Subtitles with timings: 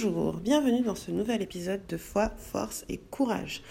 [0.00, 3.62] Bonjour, bienvenue dans ce nouvel épisode de Foi, Force et Courage.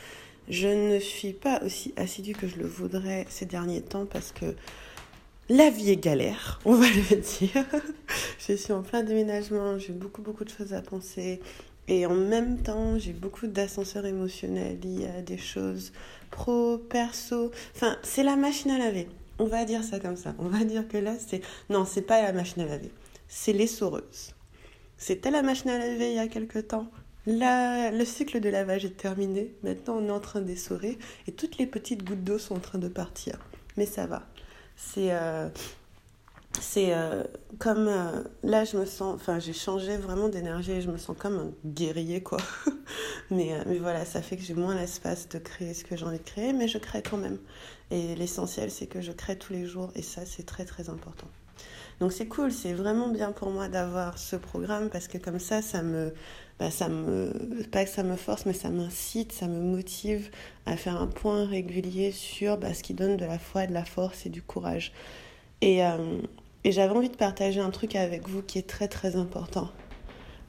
[0.49, 4.53] Je ne suis pas aussi assidue que je le voudrais ces derniers temps parce que
[5.47, 7.65] la vie est galère, on va le dire.
[8.45, 11.39] je suis en plein déménagement, j'ai beaucoup beaucoup de choses à penser
[11.87, 15.93] et en même temps j'ai beaucoup d'ascenseurs émotionnels liés à des choses
[16.29, 17.51] pro, perso.
[17.73, 19.07] Enfin, c'est la machine à laver.
[19.39, 20.35] On va dire ça comme ça.
[20.39, 21.39] On va dire que là c'est
[21.69, 22.91] non, c'est pas la machine à laver,
[23.29, 24.33] c'est l'essoreuse.
[24.97, 26.87] C'était la machine à laver il y a quelque temps.
[27.25, 29.53] La, le cycle de lavage est terminé.
[29.63, 32.79] Maintenant, on est en train d'essorer et toutes les petites gouttes d'eau sont en train
[32.79, 33.37] de partir.
[33.75, 34.25] Mais ça va.
[34.75, 35.49] C'est euh,
[36.59, 37.23] c'est euh,
[37.59, 39.15] comme euh, là, je me sens.
[39.15, 42.39] Enfin, j'ai changé vraiment d'énergie et je me sens comme un guerrier, quoi.
[43.29, 46.19] mais, mais voilà, ça fait que j'ai moins l'espace de créer ce que j'ai envie
[46.19, 47.37] de créer, mais je crée quand même.
[47.91, 51.27] Et l'essentiel, c'est que je crée tous les jours et ça, c'est très très important.
[51.99, 55.61] Donc c'est cool, c'est vraiment bien pour moi d'avoir ce programme parce que comme ça,
[55.61, 56.13] ça me,
[56.59, 57.31] bah, ça me,
[57.71, 60.29] pas que ça me force, mais ça m'incite, ça me motive
[60.65, 63.85] à faire un point régulier sur bah, ce qui donne de la foi, de la
[63.85, 64.91] force et du courage.
[65.63, 66.21] Euh,
[66.63, 69.69] et j'avais envie de partager un truc avec vous qui est très très important,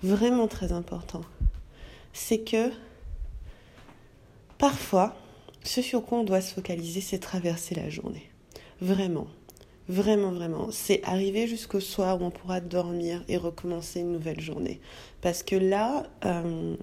[0.02, 1.22] vraiment très important.
[2.12, 2.70] C'est que
[4.58, 5.16] parfois,
[5.62, 8.30] ce sur quoi on doit se focaliser, c'est traverser la journée.
[8.80, 9.28] Vraiment.
[9.88, 10.68] Vraiment, vraiment.
[10.70, 14.80] C'est arriver jusqu'au soir où on pourra dormir et recommencer une nouvelle journée.
[15.22, 16.76] Parce que là, euh,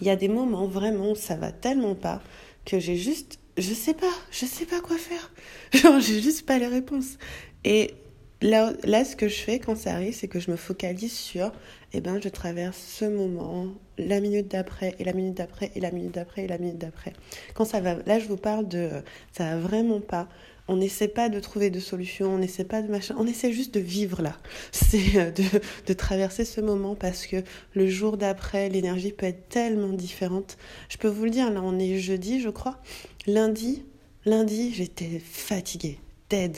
[0.00, 2.20] il y a des moments vraiment ça va tellement pas
[2.64, 5.32] que j'ai juste, je sais pas, je sais pas quoi faire.
[5.72, 7.18] Genre, j'ai juste pas les réponses.
[7.64, 7.94] Et
[8.42, 11.52] là, là, ce que je fais quand ça arrive, c'est que je me focalise sur,
[11.92, 15.92] eh ben, je traverse ce moment, la minute d'après, et la minute d'après, et la
[15.92, 17.12] minute d'après, et la minute d'après.
[17.54, 18.90] Quand ça va, là, je vous parle de,
[19.32, 20.28] ça va vraiment pas
[20.68, 23.74] on n'essaie pas de trouver de solution, on n'essaie pas de machin, on essaie juste
[23.74, 24.36] de vivre là.
[24.72, 25.44] C'est euh, de,
[25.86, 27.42] de, traverser ce moment parce que
[27.74, 30.56] le jour d'après, l'énergie peut être tellement différente.
[30.88, 32.80] Je peux vous le dire, là on est jeudi je crois.
[33.26, 33.84] Lundi,
[34.24, 35.98] lundi j'étais fatiguée,
[36.30, 36.56] dead.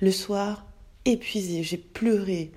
[0.00, 0.66] Le soir,
[1.06, 2.52] épuisée, j'ai pleuré.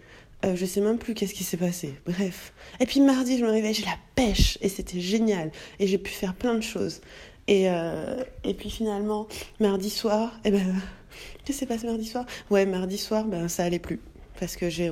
[0.46, 1.96] Euh, je sais même plus qu'est-ce qui s'est passé.
[2.06, 2.54] Bref.
[2.80, 5.52] Et puis mardi, je me réveille, j'ai la pêche et c'était génial.
[5.80, 7.02] Et j'ai pu faire plein de choses.
[7.50, 9.28] Et, euh, et puis finalement,
[9.60, 10.60] mardi soir, eh ben,
[11.44, 12.26] qu'est-ce qui s'est passé mardi soir?
[12.52, 14.00] Ouais, mardi soir, ben, ça allait plus.
[14.40, 14.90] Parce que j'ai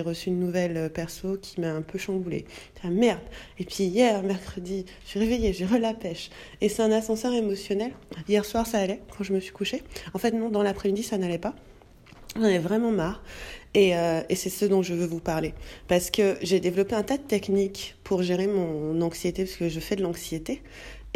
[0.00, 2.44] reçu une nouvelle euh, perso qui m'a un peu chamboulée.
[2.82, 3.20] Ah merde
[3.60, 5.76] Et puis hier, mercredi, je suis réveillée, j'ai re.
[6.60, 7.92] Et c'est un ascenseur émotionnel.
[8.28, 9.82] Hier soir, ça allait quand je me suis couchée.
[10.12, 11.54] En fait, non, dans l'après-midi, ça n'allait pas.
[12.34, 13.22] J'en ai vraiment marre.
[13.74, 15.54] Et, euh, et c'est ce dont je veux vous parler.
[15.86, 19.80] Parce que j'ai développé un tas de techniques pour gérer mon anxiété, parce que je
[19.80, 20.62] fais de l'anxiété.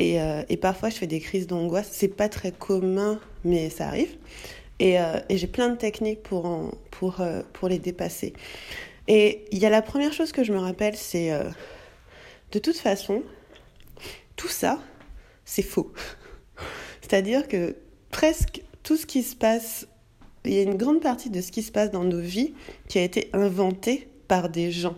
[0.01, 1.91] Et, euh, et, parfois, je fais des crises d'angoisse.
[1.93, 4.17] C'est pas très commun, mais ça arrive.
[4.79, 8.33] Et, euh, j'ai plein de techniques pour, pour, euh, pour les dépasser.
[9.09, 11.33] Et il y a la première chose que je me rappelle, c'est
[12.53, 13.23] de toute façon,
[14.37, 14.81] tout ça,
[15.45, 15.93] c'est faux.
[17.03, 17.77] C'est-à-dire que
[18.11, 19.87] presque tout ce qui se passe,
[20.47, 22.55] il y a une grande partie de ce qui se passe dans nos vies
[22.89, 24.97] qui a été inventé par des gens.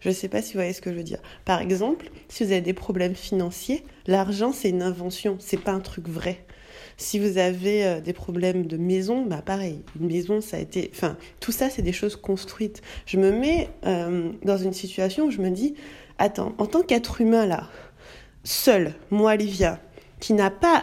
[0.00, 1.20] Je ne sais pas si vous voyez ce que je veux dire.
[1.44, 5.80] Par exemple, si vous avez des problèmes financiers, l'argent c'est une invention, c'est pas un
[5.80, 6.44] truc vrai.
[6.96, 10.90] Si vous avez euh, des problèmes de maison, bah pareil, une maison ça a été,
[10.94, 12.82] enfin tout ça c'est des choses construites.
[13.06, 15.74] Je me mets euh, dans une situation où je me dis,
[16.18, 17.68] attends, en tant qu'être humain là,
[18.44, 19.80] seul, moi Olivia,
[20.20, 20.82] qui n'a pas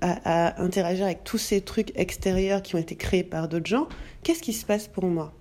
[0.00, 3.88] à, interagir avec tous ces trucs extérieurs qui ont été créés par d'autres gens,
[4.22, 5.32] qu'est-ce qui se passe pour moi?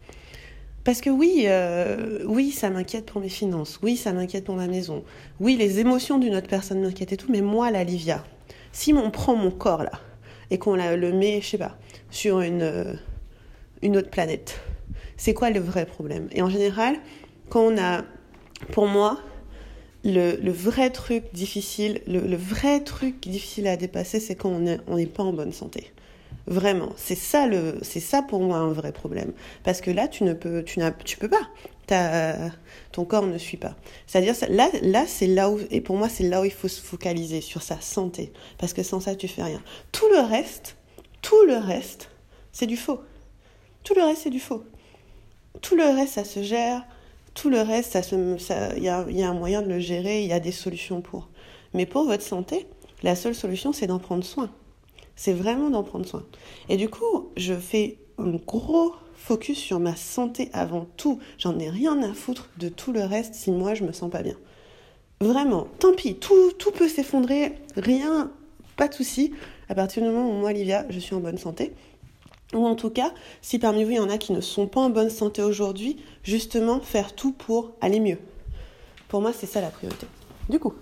[0.86, 3.80] Parce que oui, euh, oui, ça m'inquiète pour mes finances.
[3.82, 5.04] Oui, ça m'inquiète pour ma maison.
[5.40, 7.32] Oui, les émotions d'une autre personne m'inquiètent et tout.
[7.32, 8.24] Mais moi, la Livia,
[8.72, 9.94] si on prend mon corps là
[10.52, 11.80] et qu'on le met, je sais pas,
[12.12, 12.94] sur une, euh,
[13.82, 14.60] une autre planète,
[15.18, 16.28] c'est quoi le vrai problème?
[16.32, 16.96] Et en général,
[17.50, 18.04] quand on a,
[18.72, 19.20] pour moi,
[20.04, 25.24] le, vrai truc difficile, le, vrai truc difficile à dépasser, c'est quand on n'est pas
[25.24, 25.92] en bonne santé.
[26.48, 29.34] Vraiment, c'est ça le, c'est ça pour moi un vrai problème.
[29.64, 31.50] Parce que là, tu ne peux, tu n'as, tu peux pas.
[32.92, 33.76] Ton corps ne suit pas.
[34.06, 36.82] C'est-à-dire, là, là, c'est là où, et pour moi, c'est là où il faut se
[36.82, 38.32] focaliser sur sa santé.
[38.60, 39.62] Parce que sans ça, tu fais rien.
[39.92, 40.78] Tout le reste,
[41.22, 42.10] tout le reste,
[42.52, 43.02] c'est du faux.
[43.84, 44.64] Tout le reste, c'est du faux.
[45.62, 46.86] Tout le reste, ça se gère.
[47.34, 48.16] Tout le reste, ça se,
[48.78, 50.22] il y a, y a un moyen de le gérer.
[50.22, 51.30] Il y a des solutions pour.
[51.74, 52.68] Mais pour votre santé,
[53.04, 54.52] la seule solution, c'est d'en prendre soin.
[55.16, 56.24] C'est vraiment d'en prendre soin.
[56.70, 61.20] Et du coup, je fais un gros focus sur ma santé avant tout.
[61.38, 64.24] J'en ai rien à foutre de tout le reste si moi je me sens pas
[64.24, 64.36] bien.
[65.22, 68.32] Vraiment, tant pis, tout, tout peut s'effondrer, rien,
[68.76, 69.32] pas de souci,
[69.70, 71.74] à partir du moment où moi, Olivia, je suis en bonne santé.
[72.54, 74.82] Ou en tout cas, si parmi vous il y en a qui ne sont pas
[74.82, 78.20] en bonne santé aujourd'hui, justement faire tout pour aller mieux.
[79.08, 80.08] Pour moi, c'est ça la priorité.
[80.50, 80.74] Du coup,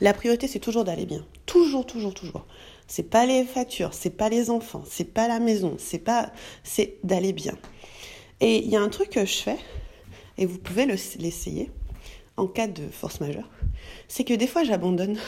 [0.00, 1.24] la priorité, c'est toujours d'aller bien.
[1.44, 2.46] Toujours, toujours, toujours.
[2.86, 6.98] C'est pas les factures, c'est pas les enfants, c'est pas la maison, c'est pas, c'est
[7.02, 7.56] d'aller bien.
[8.40, 9.58] Et il y a un truc que je fais,
[10.38, 11.70] et vous pouvez l'essayer
[12.36, 13.48] en cas de force majeure,
[14.08, 15.18] c'est que des fois j'abandonne.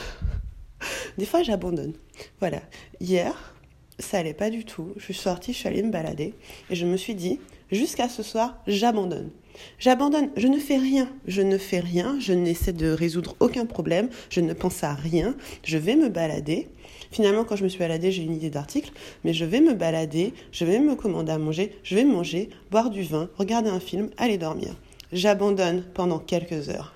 [1.18, 1.94] des fois j'abandonne.
[2.40, 2.60] Voilà.
[3.00, 3.54] Hier,
[3.98, 4.92] ça allait pas du tout.
[4.96, 6.34] Je suis sortie, je suis allée me balader
[6.70, 7.40] et je me suis dit,
[7.70, 9.30] jusqu'à ce soir, j'abandonne.
[9.78, 14.08] J'abandonne, je ne fais rien, je ne fais rien, je n'essaie de résoudre aucun problème,
[14.30, 15.34] je ne pense à rien,
[15.64, 16.68] je vais me balader.
[17.10, 18.92] Finalement, quand je me suis baladée, j'ai une idée d'article,
[19.24, 22.90] mais je vais me balader, je vais me commander à manger, je vais manger, boire
[22.90, 24.74] du vin, regarder un film, aller dormir.
[25.12, 26.92] J'abandonne pendant quelques heures.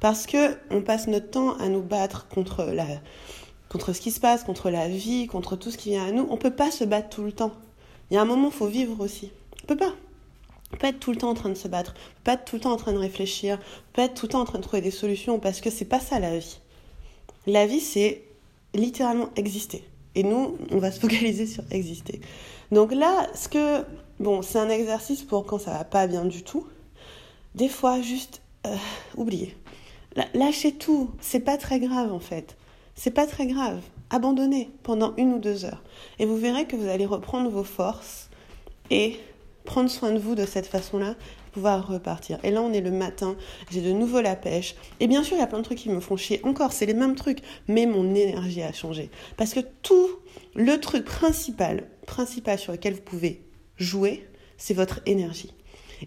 [0.00, 2.86] Parce que on passe notre temps à nous battre contre la,
[3.68, 6.26] contre ce qui se passe, contre la vie, contre tout ce qui vient à nous.
[6.30, 7.52] On peut pas se battre tout le temps.
[8.10, 9.30] Il y a un moment, faut vivre aussi.
[9.62, 9.94] On peut pas.
[10.78, 12.72] Pas être tout le temps en train de se battre, pas être tout le temps
[12.72, 13.58] en train de réfléchir,
[13.92, 16.00] pas être tout le temps en train de trouver des solutions parce que c'est pas
[16.00, 16.60] ça la vie.
[17.46, 18.22] La vie, c'est
[18.74, 19.84] littéralement exister.
[20.14, 22.20] Et nous, on va se focaliser sur exister.
[22.70, 23.84] Donc là, ce que.
[24.20, 26.66] Bon, c'est un exercice pour quand ça va pas bien du tout.
[27.54, 28.76] Des fois, juste euh,
[29.16, 29.56] oublier.
[30.34, 31.10] Lâchez tout.
[31.20, 32.56] C'est pas très grave en fait.
[32.94, 33.80] C'est pas très grave.
[34.10, 35.82] Abandonnez pendant une ou deux heures.
[36.18, 38.28] Et vous verrez que vous allez reprendre vos forces
[38.90, 39.18] et
[39.64, 41.14] prendre soin de vous de cette façon-là
[41.52, 42.38] pouvoir repartir.
[42.42, 43.36] Et là, on est le matin,
[43.70, 44.74] j'ai de nouveau la pêche.
[45.00, 46.40] Et bien sûr, il y a plein de trucs qui me font chier.
[46.44, 49.10] Encore, c'est les mêmes trucs, mais mon énergie a changé.
[49.36, 50.08] Parce que tout
[50.54, 53.42] le truc principal, principal sur lequel vous pouvez
[53.76, 54.26] jouer,
[54.56, 55.52] c'est votre énergie.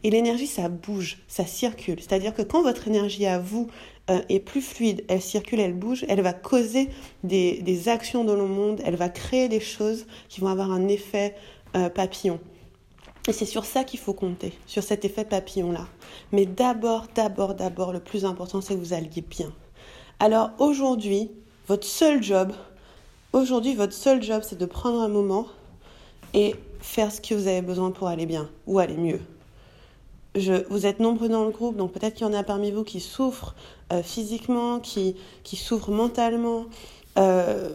[0.04, 2.00] Et l'énergie, ça bouge, ça circule.
[2.00, 3.68] C'est-à-dire que quand votre énergie à vous
[4.10, 6.90] euh, est plus fluide, elle circule, elle bouge, elle va causer
[7.24, 11.36] des, actions dans le monde, elle va créer des choses qui vont avoir un effet
[11.76, 12.40] euh, papillon.
[13.28, 15.88] Et c'est sur ça qu'il faut compter, sur cet effet papillon-là.
[16.32, 19.52] Mais d'abord, d'abord, d'abord, le plus important, c'est que vous alliez bien.
[20.20, 21.32] Alors aujourd'hui,
[21.68, 22.54] votre seul job,
[23.34, 25.48] aujourd'hui, votre seul job, c'est de prendre un moment
[26.34, 29.20] et faire ce que vous avez besoin pour aller bien ou aller mieux.
[30.70, 33.00] Vous êtes nombreux dans le groupe, donc peut-être qu'il y en a parmi vous qui
[33.00, 33.56] souffrent
[33.94, 36.66] euh, physiquement, qui, qui souffrent mentalement,
[37.18, 37.70] euh,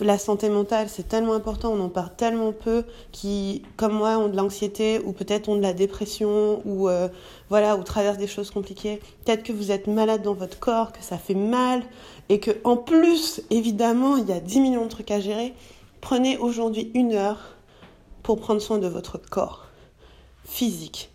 [0.00, 4.28] la santé mentale, c'est tellement important, on en parle tellement peu, qui, comme moi, ont
[4.28, 7.08] de l'anxiété ou peut-être ont de la dépression ou euh,
[7.50, 9.00] voilà, ou traversent des choses compliquées.
[9.24, 11.82] Peut-être que vous êtes malade dans votre corps, que ça fait mal
[12.28, 15.54] et que en plus, évidemment, il y a 10 millions de trucs à gérer.
[16.00, 17.56] Prenez aujourd'hui une heure
[18.22, 19.66] pour prendre soin de votre corps
[20.44, 21.10] physique.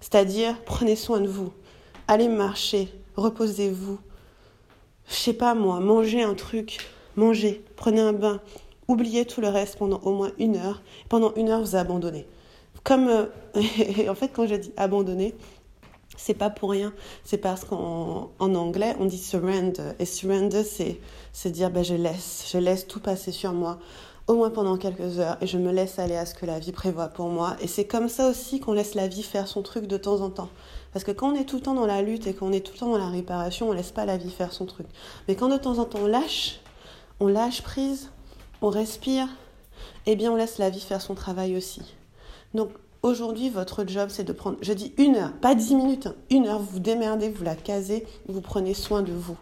[0.00, 1.52] C'est-à-dire, prenez soin de vous.
[2.08, 3.98] Allez marcher, reposez-vous.
[5.08, 6.78] Je sais pas moi, mangez un truc
[7.16, 8.40] mangez, prenez un bain,
[8.88, 10.82] oubliez tout le reste pendant au moins une heure.
[11.08, 12.26] Pendant une heure, vous abandonnez.
[12.84, 13.26] Comme, euh,
[14.08, 15.34] en fait, quand je dis abandonner,
[16.16, 16.92] c'est pas pour rien.
[17.24, 19.92] C'est parce qu'en en anglais, on dit surrender.
[19.98, 23.78] Et surrender, c'est dire ben, je laisse, je laisse tout passer sur moi,
[24.26, 26.72] au moins pendant quelques heures, et je me laisse aller à ce que la vie
[26.72, 27.56] prévoit pour moi.
[27.60, 30.30] Et c'est comme ça aussi qu'on laisse la vie faire son truc de temps en
[30.30, 30.50] temps.
[30.92, 32.72] Parce que quand on est tout le temps dans la lutte et qu'on est tout
[32.74, 34.86] le temps dans la réparation, on laisse pas la vie faire son truc.
[35.28, 36.60] Mais quand de temps en temps on lâche,
[37.20, 38.10] on lâche prise,
[38.62, 39.28] on respire,
[40.06, 41.82] et eh bien on laisse la vie faire son travail aussi.
[42.54, 42.70] Donc
[43.02, 46.46] aujourd'hui, votre job, c'est de prendre, je dis une heure, pas dix minutes, hein, une
[46.46, 49.36] heure, vous vous démerdez, vous la casez, vous prenez soin de vous.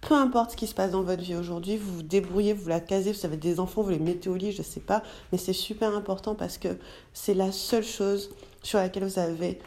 [0.00, 2.80] Peu importe ce qui se passe dans votre vie aujourd'hui, vous vous débrouillez, vous la
[2.80, 5.02] casez, vous avez des enfants, vous les mettez au lit, je ne sais pas,
[5.32, 6.78] mais c'est super important parce que
[7.12, 8.30] c'est la seule chose
[8.62, 9.58] sur laquelle vous avez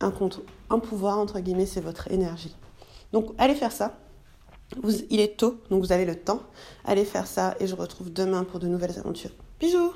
[0.00, 0.12] un,
[0.70, 2.54] un pouvoir, entre guillemets, c'est votre énergie.
[3.12, 3.98] Donc allez faire ça,
[5.10, 6.42] il est tôt, donc vous avez le temps.
[6.84, 9.32] Allez faire ça et je retrouve demain pour de nouvelles aventures.
[9.60, 9.92] Bisous